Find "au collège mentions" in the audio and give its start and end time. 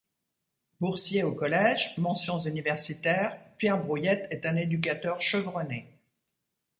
1.21-2.39